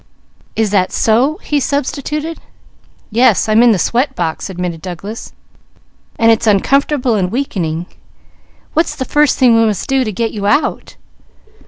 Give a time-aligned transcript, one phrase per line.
[0.55, 2.39] "Is that so?" he substituted.
[3.11, 5.31] "Yes, I'm in the sweat box," admitted Douglas.
[6.17, 7.85] "And it's uncomfortable and weakening.
[8.73, 10.95] What's the first thing we must do to get you out?"